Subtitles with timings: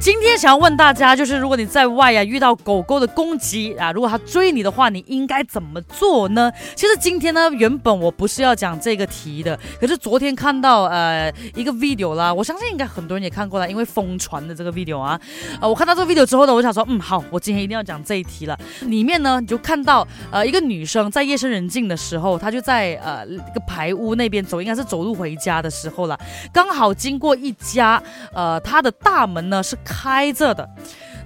[0.00, 6.50] 今天想要问大家，就是如果你在外呀遇到狗狗的攻击啊，如果它追你的话，你应该怎么做呢？
[6.74, 15.18] 其实今天呢，原本我不是要讲这个题的，可是昨天看到呃一个 video 啦，我相信应该很多人也看过了，因为疯传的这个 video 啊，
[15.60, 18.58] 呃，我看到这个 video 之后呢，我想说，嗯，好，我今天一定要讲这一题了。
[18.82, 26.18] 里面呢，你就看到呃一个女生在夜深人静的时候，她就在呃一个排屋那边走，应该是走路回家的时候了，
[26.52, 28.02] 刚好经过一家，
[28.34, 29.78] 呃，它的大门呢是。
[29.84, 30.68] 开着的，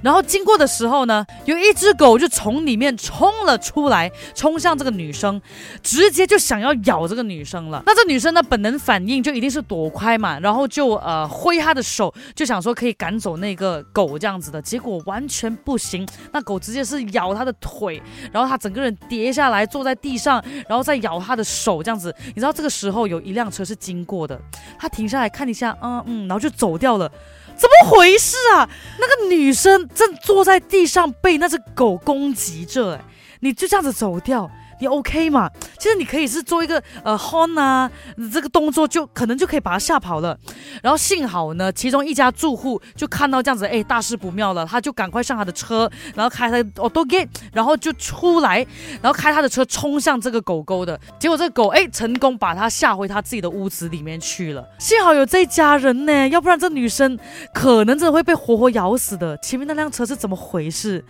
[0.02, 5.41] 然后经过的时候呢，有一只狗就从里面冲了出来，冲向这个女生，
[5.83, 7.83] 直接就想要咬这个女生了。
[7.87, 14.61] 那这女生呢，本能反应就一定是躲开嘛，然后就呃挥她的手，就想说可以赶走那个狗这样子的。
[14.61, 18.00] 结果完全不行，那狗直接是咬她的腿，
[18.33, 22.14] 然后她整个人跌下来，坐在地上，然后再咬她的手这样子。
[22.28, 24.41] 你知道这个时候有一辆车是经过的，
[24.78, 27.11] 她停下来看一下，嗯嗯，然后就走掉了。
[27.58, 28.68] 怎么回事啊？
[28.98, 33.04] 那个女生正坐在地上被那只狗攻击着，哎，
[33.40, 34.50] 你就这样子走掉。
[34.80, 35.50] 你 OK 嘛？
[35.78, 37.91] 其实你可以是做一个呃 hon 啊，
[38.32, 40.36] 这个动作就可能就可以把它吓跑了。
[40.83, 48.66] 然后幸好呢，其中一家住户就看到这样子，哎，大事不妙了，他就赶快上他的车，然后开他 auto gate，然后就出来，
[49.00, 50.98] 然后开他的车冲向这个狗狗的。
[51.18, 54.66] 结果这个狗哎，成功把他吓回他自己的屋子里面去了。
[54.78, 57.18] 幸好有这一家人呢，要不然这女生
[57.55, 59.36] 可能真的会被活活咬死的。
[59.38, 61.05] 前面那辆车是怎么回事？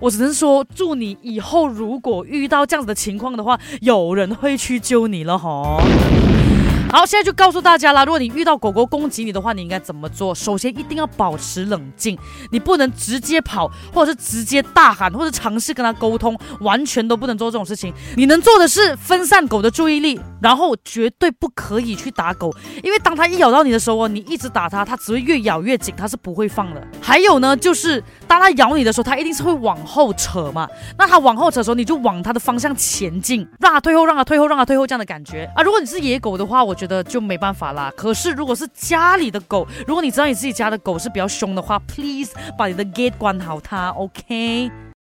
[0.00, 5.76] 我只能说，祝你以后如果遇到这样子的情况的话，有人会去救你了哈。
[6.92, 10.34] 好，现在就告诉大家啦，如果你遇到狗狗攻击你的话，你应该怎么做？
[10.34, 12.18] 首先一定要保持冷静，
[12.50, 17.94] 你不能直接跑，或者是直接大喊，或者尝试跟它沟通，完全都不能做这种事情。
[18.16, 22.52] 你能做的是分散狗的注意力，然后绝对不可以去打狗，
[22.82, 26.84] 因为当它一咬到你的时候，你一直打它，它只会越咬越紧，它是不会放的。
[27.00, 30.68] 还有呢，就是当它咬你的时候，它一定是会往后扯嘛，
[30.98, 35.62] 那它往后扯的时候，你就往它的方向前进，让它退后，让它退后，让它退后这样的感觉啊。
[35.62, 36.76] 如果你是野狗的话，我。
[36.80, 37.92] 觉得就没办法啦。
[37.94, 44.70] 可是如果是家里的狗，如果你知道你自己家的狗是比较凶的话，please 把你的 gate 关好它，OK。